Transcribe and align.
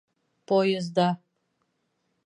Поезда 0.47 1.07